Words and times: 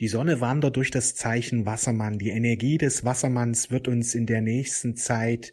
Die 0.00 0.06
Sonne 0.06 0.40
wandert 0.40 0.76
durch 0.76 0.92
das 0.92 1.16
Zeichen 1.16 1.66
Wassermann. 1.66 2.18
Die 2.18 2.30
Energie 2.30 2.78
des 2.78 3.04
Wassermanns 3.04 3.72
wird 3.72 3.88
uns 3.88 4.14
in 4.14 4.26
der 4.26 4.40
nächsten 4.40 4.94
Zeit 4.94 5.52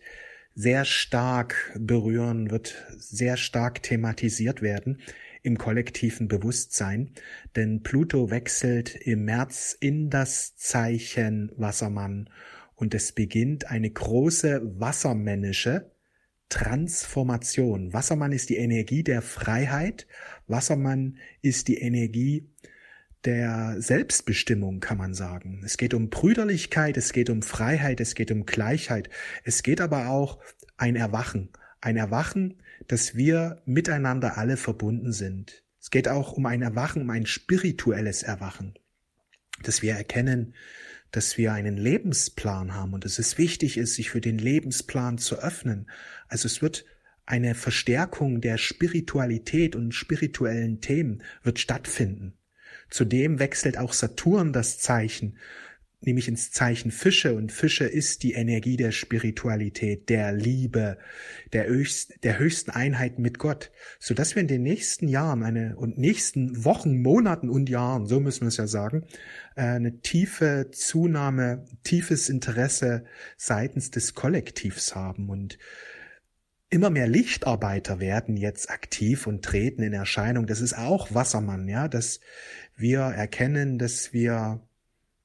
sehr 0.54 0.86
stark 0.86 1.75
berühren, 1.79 2.51
wird 2.51 2.85
sehr 2.95 3.37
stark 3.37 3.81
thematisiert 3.81 4.61
werden 4.61 5.01
im 5.42 5.58
kollektiven 5.58 6.27
Bewusstsein, 6.27 7.11
denn 7.55 7.81
Pluto 7.81 8.29
wechselt 8.29 8.95
im 8.95 9.25
März 9.25 9.76
in 9.80 10.12
das 10.12 10.55
Zeichen 10.55 11.52
Wassermann 11.57 12.30
und 12.75 12.93
es 12.93 13.14
beginnt 13.14 13.71
eine 13.71 13.89
große 13.89 14.62
wassermännische 14.80 15.91
Transformation. 16.50 17.93
Wassermann 17.93 18.32
ist 18.32 18.50
die 18.50 18.57
Energie 18.57 19.04
der 19.04 19.23
Freiheit, 19.23 20.05
Wassermann 20.48 21.18
ist 21.41 21.68
die 21.68 21.80
Energie 21.80 22.48
der 23.26 23.82
Selbstbestimmung, 23.82 24.80
kann 24.80 24.98
man 24.98 25.14
sagen. 25.14 25.62
Es 25.66 25.78
geht 25.78 25.93
um 25.93 26.10
Brüderlichkeit, 26.10 26.97
es 26.97 27.11
geht 27.11 27.29
um 27.29 27.42
Freiheit, 27.42 28.00
es 28.00 28.15
geht 28.15 28.32
um 28.32 28.46
Gleichheit. 28.46 29.10
Es 29.43 29.64
geht 29.64 29.82
aber 29.82 30.10
auch 30.10 30.39
ein 30.78 30.96
Erwachen. 30.96 31.50
Ein 31.82 31.98
Erwachen, 31.98 32.61
dass 32.88 33.15
wir 33.15 33.61
miteinander 33.65 34.38
alle 34.38 34.57
verbunden 34.57 35.11
sind. 35.11 35.63
Es 35.79 35.91
geht 35.91 36.07
auch 36.07 36.34
um 36.34 36.45
ein 36.45 36.61
Erwachen, 36.61 37.03
um 37.03 37.09
ein 37.09 37.25
spirituelles 37.25 38.23
Erwachen. 38.23 38.73
Dass 39.63 39.81
wir 39.81 39.93
erkennen, 39.93 40.55
dass 41.12 41.37
wir 41.37 41.53
einen 41.53 41.77
Lebensplan 41.77 42.73
haben 42.73 42.93
und 42.93 43.05
dass 43.05 43.20
es 43.20 43.37
wichtig 43.37 43.77
ist, 43.77 43.95
sich 43.95 44.09
für 44.09 44.21
den 44.21 44.37
Lebensplan 44.37 45.17
zu 45.17 45.37
öffnen. 45.37 45.89
Also 46.27 46.48
es 46.48 46.62
wird 46.62 46.85
eine 47.26 47.55
Verstärkung 47.55 48.41
der 48.41 48.57
Spiritualität 48.57 49.76
und 49.76 49.93
spirituellen 49.93 50.81
Themen 50.81 51.23
wird 51.43 51.59
stattfinden. 51.59 52.37
Zudem 52.89 53.39
wechselt 53.39 53.77
auch 53.77 53.94
Saturn 53.94 54.53
das 54.53 54.80
Zeichen, 54.80 55.38
nämlich 56.02 56.27
ins 56.27 56.52
Zeichen 56.52 56.91
Fische. 56.91 57.34
Und 57.34 57.52
Fische 57.52 57.85
ist 57.85 58.23
die 58.23 58.34
Energie 58.34 58.77
der 58.77 58.91
Spiritualität, 58.91 60.09
der 60.09 60.32
Liebe, 60.32 60.98
der, 61.54 61.68
höchst, 61.68 62.24
der 62.24 62.40
höchsten 62.40 62.71
Einheit 62.71 63.20
mit 63.20 63.40
Gott, 63.40 63.71
so 63.99 64.14
dass 64.14 64.36
wir 64.36 64.42
in 64.42 64.48
den 64.48 64.64
nächsten 64.64 65.08
Jahren 65.08 65.44
eine 65.44 65.76
und 65.76 65.98
nächsten 65.98 66.64
Wochen, 66.64 67.02
Monaten 67.02 67.50
und 67.50 67.70
Jahren, 67.70 68.06
so 68.06 68.20
müssen 68.20 68.42
wir 68.42 68.50
es 68.50 68.58
ja 68.58 68.68
sagen, 68.68 69.06
äh, 69.56 69.62
eine 69.62 70.00
tiefe 70.02 70.70
Zunahme, 70.72 71.66
tiefes 71.84 72.30
Interesse 72.30 73.06
seitens 73.38 73.92
des 73.92 74.14
Kollektivs 74.14 74.96
haben. 74.96 75.30
Und 75.30 75.58
Immer 76.70 76.90
mehr 76.90 77.08
Lichtarbeiter 77.08 78.00
werden 78.00 78.38
jetzt 78.38 78.70
aktiv 78.70 79.28
und 79.28 79.46
treten 79.46 79.84
in 79.84 79.94
Erscheinung. 79.94 80.48
Das 80.48 80.62
ist 80.62 80.78
auch 80.78 81.14
Wassermann, 81.14 81.68
ja, 81.68 81.88
dass 81.88 82.20
wir 82.76 83.02
erkennen, 83.02 83.78
dass 83.78 84.14
wir 84.14 84.68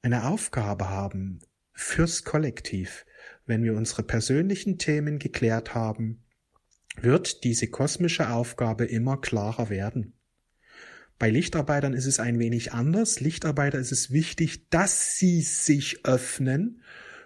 eine 0.01 0.27
Aufgabe 0.27 0.89
haben 0.89 1.39
fürs 1.73 2.23
Kollektiv. 2.23 3.05
Wenn 3.45 3.63
wir 3.63 3.75
unsere 3.75 4.03
persönlichen 4.03 4.77
Themen 4.77 5.19
geklärt 5.19 5.73
haben, 5.73 6.23
wird 6.99 7.43
diese 7.43 7.67
kosmische 7.67 8.29
Aufgabe 8.29 8.85
immer 8.85 9.19
klarer 9.19 9.69
werden. 9.69 10.13
Bei 11.17 11.29
Lichtarbeitern 11.29 11.93
ist 11.93 12.05
es 12.05 12.19
ein 12.19 12.39
wenig 12.39 12.73
anders. 12.73 13.19
Lichtarbeiter 13.19 13.77
ist 13.77 13.91
es 13.91 14.11
wichtig, 14.11 14.69
dass 14.69 15.17
sie 15.17 15.41
sich 15.41 16.05
öffnen 16.05 16.81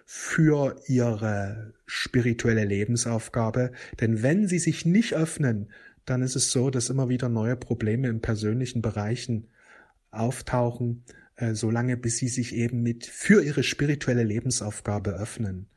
für 0.06 0.80
ihre 0.88 1.74
spirituelle 1.88 2.64
Lebensaufgabe. 2.64 3.72
Denn 4.00 4.22
wenn 4.22 4.48
sie 4.48 4.60
sich 4.60 4.86
nicht 4.86 5.14
öffnen, 5.16 5.72
dann 6.06 6.22
ist 6.22 6.36
es 6.36 6.52
so, 6.52 6.70
dass 6.70 6.90
immer 6.90 7.10
wieder 7.10 7.28
neue 7.28 7.56
Probleme 7.56 8.08
in 8.08 8.22
persönlichen 8.22 8.84
Bereichen 8.84 9.48
auftauchen, 10.12 11.04
äh, 11.36 11.56
solange 11.56 11.98
bis 11.98 12.18
sie 12.18 12.28
sich 12.28 12.56
eben 12.56 12.84
mit 12.84 13.08
für 13.08 13.44
ihre 13.44 13.64
spirituelle 13.64 14.24
Lebensaufgabe 14.24 15.12
öffnen. 15.12 15.68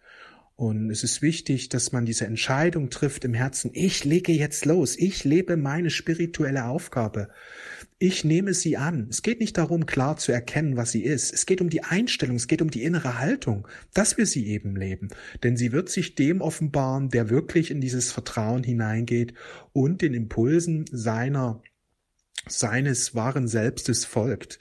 Und 0.55 0.91
es 0.91 1.05
ist 1.05 1.23
wichtig, 1.23 1.69
dass 1.69 1.93
man 1.93 2.05
diese 2.05 2.27
Entscheidung 2.27 2.91
trifft 2.91 3.25
im 3.25 3.33
Herzen, 3.33 3.71
ich 3.75 4.05
lege 4.05 4.33
jetzt 4.33 4.65
los, 4.67 4.99
ich 4.99 5.23
lebe 5.23 5.57
meine 5.57 5.89
spirituelle 5.89 6.65
Aufgabe. 6.65 7.29
Ich 8.01 8.23
nehme 8.23 8.55
sie 8.55 8.77
an. 8.77 9.09
Es 9.11 9.23
geht 9.23 9.41
nicht 9.41 9.59
darum, 9.59 9.85
klar 9.85 10.17
zu 10.17 10.31
erkennen, 10.31 10.77
was 10.77 10.93
sie 10.93 11.03
ist. 11.03 11.33
Es 11.33 11.47
geht 11.47 11.61
um 11.61 11.69
die 11.69 11.83
Einstellung, 11.83 12.37
es 12.37 12.47
geht 12.47 12.63
um 12.63 12.71
die 12.71 12.85
innere 12.85 13.19
Haltung, 13.19 13.67
dass 13.93 14.17
wir 14.17 14.27
sie 14.27 14.47
eben 14.47 14.77
leben. 14.77 15.09
Denn 15.43 15.57
sie 15.57 15.73
wird 15.73 15.89
sich 15.89 16.15
dem 16.15 16.41
offenbaren, 16.41 17.09
der 17.09 17.29
wirklich 17.29 17.73
in 17.73 17.81
dieses 17.81 18.13
Vertrauen 18.13 18.63
hineingeht 18.63 19.35
und 19.73 20.01
den 20.01 20.15
Impulsen 20.15 20.85
seiner 20.91 21.61
seines 22.47 23.15
wahren 23.15 23.49
Selbstes 23.49 24.05
folgt 24.05 24.59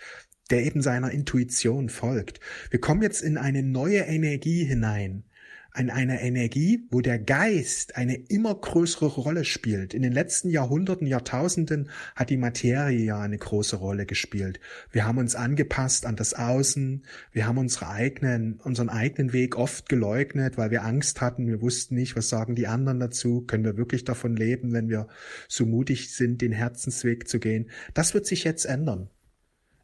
der 0.49 0.63
eben 0.63 0.81
seiner 0.81 1.11
Intuition 1.11 1.89
folgt. 1.89 2.39
Wir 2.69 2.79
kommen 2.79 3.01
jetzt 3.01 3.21
in 3.21 3.37
eine 3.37 3.63
neue 3.63 3.99
Energie 3.99 4.63
hinein, 4.63 5.23
an 5.71 5.89
eine 5.89 6.21
Energie, 6.21 6.87
wo 6.89 7.01
der 7.01 7.19
Geist 7.19 7.95
eine 7.95 8.15
immer 8.15 8.55
größere 8.55 9.05
Rolle 9.05 9.45
spielt. 9.45 9.93
In 9.93 10.01
den 10.01 10.13
letzten 10.13 10.49
Jahrhunderten, 10.49 11.07
Jahrtausenden 11.07 11.89
hat 12.15 12.29
die 12.29 12.37
Materie 12.37 13.03
ja 13.03 13.19
eine 13.19 13.37
große 13.37 13.75
Rolle 13.75 14.05
gespielt. 14.05 14.59
Wir 14.91 15.05
haben 15.05 15.17
uns 15.17 15.35
angepasst 15.35 16.05
an 16.05 16.15
das 16.15 16.33
Außen, 16.33 17.05
wir 17.31 17.47
haben 17.47 17.57
unsere 17.57 17.89
eigenen, 17.89 18.59
unseren 18.63 18.89
eigenen 18.89 19.33
Weg 19.33 19.57
oft 19.57 19.89
geleugnet, 19.89 20.57
weil 20.57 20.71
wir 20.71 20.83
Angst 20.83 21.21
hatten, 21.21 21.47
wir 21.47 21.61
wussten 21.61 21.95
nicht, 21.95 22.15
was 22.15 22.29
sagen 22.29 22.55
die 22.55 22.67
anderen 22.67 22.99
dazu, 22.99 23.41
können 23.41 23.63
wir 23.63 23.77
wirklich 23.77 24.03
davon 24.03 24.35
leben, 24.35 24.73
wenn 24.73 24.89
wir 24.89 25.07
so 25.47 25.65
mutig 25.65 26.13
sind, 26.13 26.41
den 26.41 26.51
Herzensweg 26.51 27.27
zu 27.27 27.39
gehen. 27.39 27.69
Das 27.93 28.13
wird 28.13 28.25
sich 28.25 28.43
jetzt 28.43 28.65
ändern. 28.65 29.09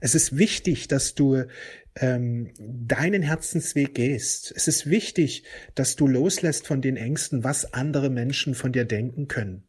Es 0.03 0.15
ist 0.15 0.37
wichtig, 0.37 0.89
dass 0.89 1.15
du 1.15 1.45
ähm, 1.95 2.49
deinen 2.59 3.21
Herzensweg 3.21 3.95
gehst. 3.95 4.53
Es 4.53 4.67
ist 4.67 4.89
wichtig, 4.89 5.45
dass 5.75 5.95
du 5.95 6.07
loslässt 6.07 6.67
von 6.67 6.81
den 6.81 6.97
Ängsten, 6.97 7.45
was 7.45 7.73
andere 7.73 8.09
Menschen 8.09 8.53
von 8.53 8.73
dir 8.73 8.83
denken 8.83 9.29
können. 9.29 9.63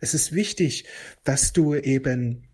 Es 0.00 0.14
ist 0.14 0.32
wichtig, 0.32 0.84
dass 1.24 1.52
du 1.52 1.74
eben 1.74 2.44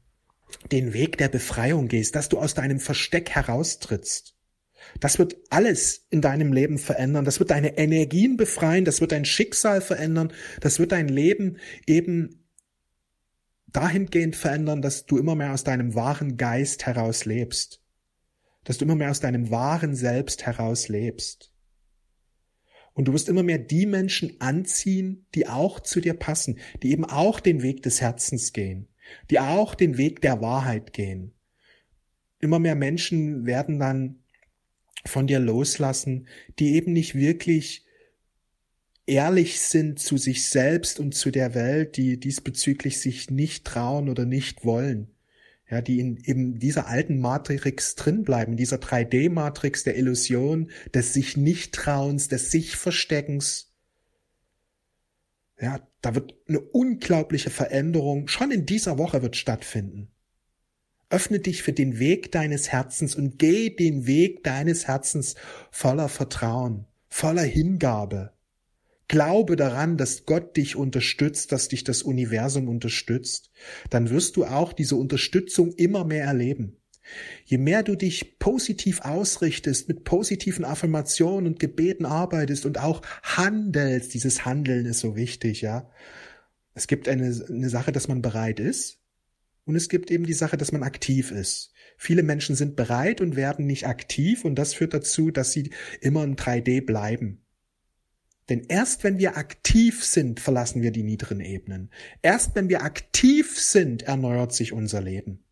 den 0.73 0.95
Weg 0.95 1.19
der 1.19 1.29
Befreiung 1.29 1.89
gehst, 1.89 2.17
dass 2.17 2.31
du 2.31 2.39
aus 2.39 2.55
deinem 2.55 2.81
Versteck 2.81 3.29
heraustrittst. 3.29 4.35
Das 4.99 5.19
wird 5.19 5.37
alles 5.51 6.07
in 6.09 6.23
deinem 6.23 6.55
Leben 6.55 6.79
verändern. 6.79 7.27
Das 7.27 7.39
wird 7.39 7.51
deine 7.51 7.77
Energien 7.77 8.39
befreien. 8.39 8.87
Das 8.87 9.03
wird 9.03 9.13
dein 9.13 9.27
Schicksal 9.27 9.83
verändern. 9.83 10.33
Das 10.63 10.79
wird 10.79 10.93
dein 10.93 11.09
Leben 11.09 11.59
eben 11.87 12.46
dahingehend 13.69 14.37
verändern, 14.37 14.83
dass 14.83 15.07
du 15.07 15.19
immer 15.19 15.35
mehr 15.35 15.53
aus 15.53 15.65
deinem 15.65 15.95
wahren 15.95 16.37
Geist 16.37 16.87
heraus 16.87 17.25
lebst. 17.25 17.83
Dass 18.65 18.79
du 18.79 18.85
immer 18.85 18.97
mehr 18.97 19.11
aus 19.11 19.21
deinem 19.21 19.51
wahren 19.51 19.95
Selbst 19.95 20.47
heraus 20.47 20.89
lebst. 20.89 21.53
Und 22.95 23.09
du 23.09 23.13
wirst 23.13 23.29
immer 23.29 23.43
mehr 23.43 23.59
die 23.59 23.85
Menschen 23.85 24.41
anziehen, 24.41 25.27
die 25.35 25.47
auch 25.49 25.81
zu 25.81 26.01
dir 26.01 26.15
passen, 26.15 26.59
die 26.83 26.93
eben 26.93 27.05
auch 27.05 27.41
den 27.41 27.63
Weg 27.63 27.83
des 27.83 28.01
Herzens 28.01 28.55
gehen, 28.55 28.89
die 29.31 29.39
auch 29.39 29.75
den 29.75 29.99
Weg 29.99 30.23
der 30.23 30.41
Wahrheit 30.41 30.95
gehen. 30.95 31.35
Immer 32.41 32.59
mehr 32.59 32.75
Menschen 32.75 33.45
werden 33.45 33.79
dann 33.79 34.23
von 35.05 35.27
dir 35.27 35.39
loslassen, 35.39 36.27
die 36.59 36.75
eben 36.75 36.93
nicht 36.93 37.15
wirklich 37.15 37.86
ehrlich 39.07 39.61
sind 39.61 39.99
zu 39.99 40.19
sich 40.19 40.49
selbst 40.49 41.01
und 41.01 41.15
zu 41.15 41.31
der 41.31 41.55
Welt, 41.55 41.97
die 41.97 42.19
diesbezüglich 42.19 43.01
sich 43.01 43.31
nicht 43.31 43.65
trauen 43.65 44.09
oder 44.09 44.25
nicht 44.25 44.65
wollen. 44.65 45.09
Ja, 45.69 45.81
die 45.81 45.99
in 45.99 46.19
eben 46.23 46.61
dieser 46.61 46.87
alten 46.87 47.19
Matrix 47.19 47.97
drin 47.97 48.23
bleiben, 48.23 48.57
dieser 48.57 48.77
3D-Matrix 48.77 49.83
der 49.83 49.97
Illusion, 49.97 50.71
des 50.95 51.13
sich 51.13 51.37
nicht 51.37 51.75
trauens, 51.75 52.29
des 52.29 52.53
sich 52.53 52.77
Versteckens. 52.77 53.73
Ja, 55.61 55.81
da 56.03 56.15
wird 56.15 56.37
eine 56.47 56.61
unglaubliche 56.61 57.51
Veränderung 57.51 58.29
schon 58.29 58.53
in 58.53 58.65
dieser 58.65 58.97
Woche 58.99 59.23
wird 59.23 59.35
stattfinden. 59.35 60.09
Öffne 61.11 61.41
dich 61.41 61.63
für 61.63 61.73
den 61.73 61.99
Weg 61.99 62.31
deines 62.31 62.71
Herzens 62.71 63.17
und 63.17 63.39
geh 63.39 63.71
den 63.71 64.07
Weg 64.07 64.45
deines 64.45 64.87
Herzens 64.87 65.35
voller 65.73 66.09
Vertrauen, 66.09 66.87
voller 67.09 67.43
Hingabe. 67.43 68.36
Glaube 69.09 69.55
daran, 69.55 69.97
dass 69.97 70.27
Gott 70.27 70.57
dich 70.57 70.75
unterstützt, 70.75 71.53
dass 71.53 71.69
dich 71.69 71.85
das 71.85 72.03
Universum 72.03 72.69
unterstützt. 72.69 73.51
Dann 73.91 74.11
wirst 74.11 74.37
du 74.37 74.45
auch 74.45 74.73
diese 74.73 74.97
Unterstützung 74.97 75.73
immer 75.73 76.05
mehr 76.05 76.25
erleben. 76.25 76.77
Je 77.45 77.59
mehr 77.59 77.85
du 77.85 77.95
dich 77.95 78.39
positiv 78.41 79.01
ausrichtest, 79.03 79.89
mit 79.89 80.03
positiven 80.03 80.65
Affirmationen 80.65 81.47
und 81.47 81.61
Gebeten 81.61 82.05
arbeitest 82.05 82.67
und 82.67 82.79
auch 82.79 83.03
handelst, 83.23 84.13
dieses 84.15 84.45
Handeln 84.45 84.87
ist 84.87 85.01
so 85.01 85.15
wichtig, 85.15 85.61
ja. 85.61 85.89
Es 86.75 86.89
gibt 86.89 87.09
eine, 87.09 87.27
eine 87.49 87.69
Sache, 87.71 87.93
dass 87.93 88.09
man 88.09 88.23
bereit 88.23 88.59
ist 88.59 88.99
und 89.65 89.77
es 89.77 89.89
gibt 89.89 90.11
eben 90.11 90.27
die 90.27 90.33
Sache, 90.33 90.57
dass 90.57 90.73
man 90.73 90.83
aktiv 90.83 91.31
ist. 91.31 91.73
Viele 91.97 92.23
Menschen 92.23 92.57
sind 92.57 92.77
bereit 92.77 93.21
und 93.21 93.37
werden 93.37 93.67
nicht 93.67 93.87
aktiv 93.87 94.45
und 94.45 94.57
das 94.57 94.75
führt 94.75 94.93
dazu, 94.93 95.31
dass 95.31 95.53
sie 95.53 95.71
immer 96.01 96.25
in 96.25 96.37
3D 96.37 96.85
bleiben. 96.85 97.46
Denn 98.49 98.65
erst 98.69 99.03
wenn 99.03 99.19
wir 99.19 99.37
aktiv 99.37 100.05
sind, 100.05 100.41
verlassen 100.41 100.83
wir 100.83 100.93
die 100.93 101.03
niederen 101.03 101.41
Ebenen. 101.41 101.91
Erst 102.23 102.55
wenn 102.55 102.69
wir 102.69 102.83
aktiv 102.83 103.59
sind, 103.59 104.03
erneuert 104.05 104.53
sich 104.53 104.73
unser 104.73 105.01
Leben. 105.01 105.43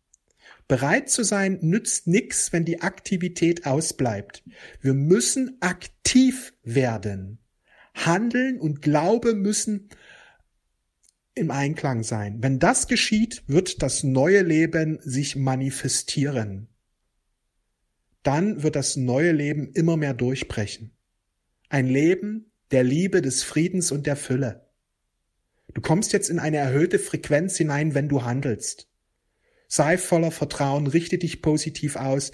Bereit 0.67 1.09
zu 1.09 1.23
sein 1.23 1.59
nützt 1.61 2.07
nichts, 2.07 2.51
wenn 2.51 2.65
die 2.65 2.81
Aktivität 2.81 3.65
ausbleibt. 3.65 4.43
Wir 4.81 4.93
müssen 4.93 5.57
aktiv 5.59 6.53
werden. 6.63 7.39
Handeln 7.93 8.59
und 8.59 8.81
Glaube 8.81 9.35
müssen 9.35 9.89
im 11.35 11.51
Einklang 11.51 12.03
sein. 12.03 12.41
Wenn 12.41 12.59
das 12.59 12.87
geschieht, 12.87 13.43
wird 13.47 13.83
das 13.83 14.03
neue 14.03 14.41
Leben 14.41 14.99
sich 15.01 15.35
manifestieren. 15.35 16.69
Dann 18.23 18.63
wird 18.63 18.75
das 18.75 18.95
neue 18.95 19.33
Leben 19.33 19.71
immer 19.73 19.97
mehr 19.97 20.13
durchbrechen. 20.13 20.91
Ein 21.69 21.87
Leben 21.87 22.51
der 22.71 22.83
Liebe, 22.83 23.21
des 23.21 23.43
Friedens 23.43 23.91
und 23.91 24.07
der 24.07 24.15
Fülle. 24.15 24.67
Du 25.73 25.81
kommst 25.81 26.13
jetzt 26.13 26.29
in 26.29 26.39
eine 26.39 26.57
erhöhte 26.57 26.99
Frequenz 26.99 27.57
hinein, 27.57 27.93
wenn 27.93 28.09
du 28.09 28.23
handelst. 28.23 28.89
Sei 29.67 29.97
voller 29.97 30.31
Vertrauen, 30.31 30.87
richte 30.87 31.17
dich 31.17 31.41
positiv 31.41 31.95
aus, 31.95 32.31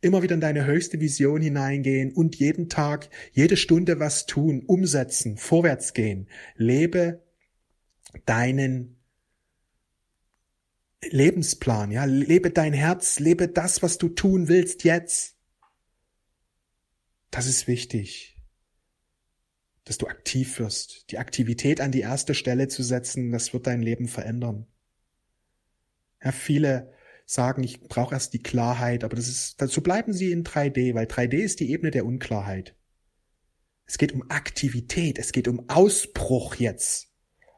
immer 0.00 0.22
wieder 0.22 0.34
in 0.34 0.40
deine 0.40 0.66
höchste 0.66 1.00
Vision 1.00 1.40
hineingehen 1.40 2.12
und 2.12 2.36
jeden 2.36 2.68
Tag, 2.68 3.10
jede 3.32 3.56
Stunde 3.56 4.00
was 4.00 4.26
tun, 4.26 4.62
umsetzen, 4.66 5.36
vorwärts 5.36 5.92
gehen. 5.92 6.28
Lebe 6.56 7.22
deinen 8.24 8.96
Lebensplan, 11.02 11.90
ja, 11.90 12.04
lebe 12.04 12.50
dein 12.50 12.72
Herz, 12.72 13.20
lebe 13.20 13.48
das, 13.48 13.82
was 13.82 13.98
du 13.98 14.08
tun 14.08 14.48
willst 14.48 14.84
jetzt. 14.84 15.36
Das 17.30 17.46
ist 17.46 17.68
wichtig, 17.68 18.36
dass 19.90 19.98
du 19.98 20.06
aktiv 20.06 20.60
wirst, 20.60 21.10
die 21.10 21.18
Aktivität 21.18 21.80
an 21.80 21.90
die 21.90 22.02
erste 22.02 22.34
Stelle 22.34 22.68
zu 22.68 22.84
setzen, 22.84 23.32
das 23.32 23.52
wird 23.52 23.66
dein 23.66 23.82
Leben 23.82 24.06
verändern. 24.06 24.68
Ja, 26.22 26.30
viele 26.30 26.92
sagen, 27.26 27.64
ich 27.64 27.80
brauche 27.80 28.14
erst 28.14 28.32
die 28.32 28.40
Klarheit, 28.40 29.02
aber 29.02 29.16
das 29.16 29.26
ist, 29.26 29.60
dazu 29.60 29.82
bleiben 29.82 30.12
sie 30.12 30.30
in 30.30 30.44
3D, 30.44 30.94
weil 30.94 31.06
3D 31.06 31.38
ist 31.38 31.58
die 31.58 31.72
Ebene 31.72 31.90
der 31.90 32.06
Unklarheit. 32.06 32.76
Es 33.84 33.98
geht 33.98 34.12
um 34.12 34.30
Aktivität, 34.30 35.18
es 35.18 35.32
geht 35.32 35.48
um 35.48 35.68
Ausbruch 35.68 36.54
jetzt. 36.54 37.08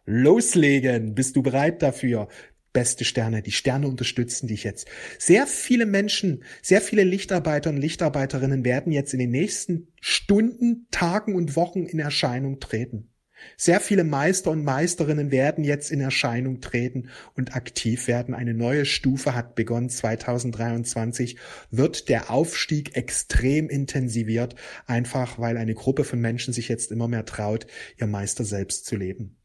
Loslegen, 0.06 1.14
bist 1.14 1.36
du 1.36 1.42
bereit 1.42 1.82
dafür? 1.82 2.28
Beste 2.72 3.04
Sterne, 3.04 3.42
die 3.42 3.52
Sterne 3.52 3.86
unterstützen 3.86 4.46
dich 4.46 4.64
jetzt. 4.64 4.88
Sehr 5.18 5.46
viele 5.46 5.86
Menschen, 5.86 6.42
sehr 6.62 6.80
viele 6.80 7.04
Lichtarbeiter 7.04 7.70
und 7.70 7.76
Lichtarbeiterinnen 7.76 8.64
werden 8.64 8.92
jetzt 8.92 9.12
in 9.12 9.18
den 9.18 9.30
nächsten 9.30 9.88
Stunden, 10.00 10.86
Tagen 10.90 11.34
und 11.34 11.54
Wochen 11.54 11.84
in 11.84 11.98
Erscheinung 11.98 12.60
treten. 12.60 13.12
Sehr 13.56 13.80
viele 13.80 14.04
Meister 14.04 14.50
und 14.50 14.64
Meisterinnen 14.64 15.30
werden 15.30 15.64
jetzt 15.64 15.90
in 15.90 16.00
Erscheinung 16.00 16.60
treten 16.60 17.08
und 17.34 17.56
aktiv 17.56 18.06
werden. 18.06 18.34
Eine 18.34 18.54
neue 18.54 18.84
Stufe 18.84 19.34
hat 19.34 19.54
begonnen 19.54 19.90
2023, 19.90 21.36
wird 21.70 22.08
der 22.08 22.30
Aufstieg 22.30 22.96
extrem 22.96 23.68
intensiviert, 23.68 24.54
einfach 24.86 25.38
weil 25.38 25.56
eine 25.56 25.74
Gruppe 25.74 26.04
von 26.04 26.20
Menschen 26.20 26.52
sich 26.52 26.68
jetzt 26.68 26.92
immer 26.92 27.08
mehr 27.08 27.24
traut, 27.24 27.66
ihr 27.98 28.06
Meister 28.06 28.44
selbst 28.44 28.86
zu 28.86 28.96
leben. 28.96 29.36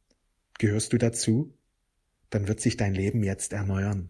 Gehörst 0.59 0.93
du 0.93 0.97
dazu? 0.97 1.53
Dann 2.29 2.47
wird 2.47 2.59
sich 2.59 2.77
dein 2.77 2.93
Leben 2.93 3.23
jetzt 3.23 3.53
erneuern. 3.53 4.09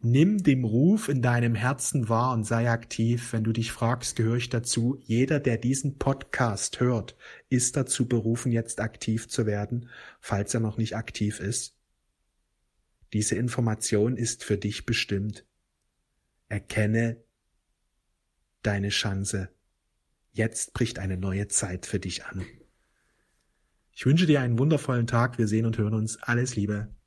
Nimm 0.00 0.44
dem 0.44 0.64
Ruf 0.64 1.08
in 1.08 1.22
deinem 1.22 1.56
Herzen 1.56 2.08
wahr 2.08 2.32
und 2.32 2.44
sei 2.44 2.70
aktiv. 2.70 3.32
Wenn 3.32 3.42
du 3.42 3.52
dich 3.52 3.72
fragst, 3.72 4.14
gehöre 4.14 4.36
ich 4.36 4.48
dazu? 4.48 5.00
Jeder, 5.02 5.40
der 5.40 5.56
diesen 5.56 5.98
Podcast 5.98 6.78
hört, 6.78 7.16
ist 7.48 7.76
dazu 7.76 8.06
berufen, 8.06 8.52
jetzt 8.52 8.80
aktiv 8.80 9.28
zu 9.28 9.44
werden, 9.44 9.88
falls 10.20 10.54
er 10.54 10.60
noch 10.60 10.76
nicht 10.76 10.94
aktiv 10.94 11.40
ist. 11.40 11.74
Diese 13.12 13.34
Information 13.34 14.16
ist 14.16 14.44
für 14.44 14.56
dich 14.56 14.86
bestimmt. 14.86 15.44
Erkenne 16.48 17.16
deine 18.62 18.90
Chance. 18.90 19.48
Jetzt 20.30 20.74
bricht 20.74 21.00
eine 21.00 21.16
neue 21.16 21.48
Zeit 21.48 21.86
für 21.86 21.98
dich 21.98 22.24
an. 22.24 22.46
Ich 23.98 24.06
wünsche 24.06 24.26
dir 24.26 24.40
einen 24.42 24.60
wundervollen 24.60 25.08
Tag. 25.08 25.38
Wir 25.38 25.48
sehen 25.48 25.66
und 25.66 25.76
hören 25.76 25.92
uns. 25.92 26.22
Alles 26.22 26.54
Liebe. 26.54 26.86